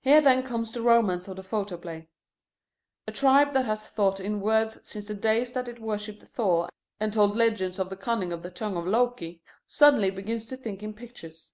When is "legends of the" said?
7.36-7.96